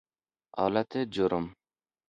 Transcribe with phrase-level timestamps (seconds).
[0.65, 1.45] آلت جرم